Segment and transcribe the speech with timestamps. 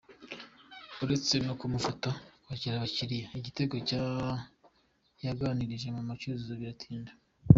[1.03, 2.09] Uretse no kumufasha
[2.43, 3.73] kwakira abakiriya, Igitego
[5.25, 7.11] yaganirije mama wa Cyuzuzo biratinda.